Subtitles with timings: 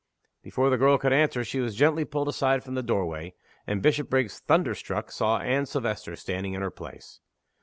[0.41, 3.35] Before the girl could answer she was gently pulled aside from the doorway,
[3.67, 7.19] and Bishopriggs, thunder struck, saw Anne Silvester standing in her place.